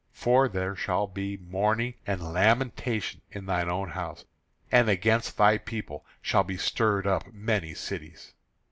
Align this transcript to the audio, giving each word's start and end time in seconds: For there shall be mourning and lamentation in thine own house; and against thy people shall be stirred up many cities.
For 0.13 0.49
there 0.49 0.75
shall 0.75 1.05
be 1.05 1.37
mourning 1.37 1.93
and 2.07 2.33
lamentation 2.33 3.21
in 3.29 3.45
thine 3.45 3.69
own 3.69 3.91
house; 3.91 4.25
and 4.71 4.89
against 4.89 5.37
thy 5.37 5.59
people 5.59 6.03
shall 6.23 6.43
be 6.43 6.57
stirred 6.57 7.05
up 7.05 7.31
many 7.31 7.75
cities. 7.75 8.33